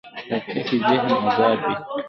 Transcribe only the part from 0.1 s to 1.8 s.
کتابچه کې ذهن ازاد وي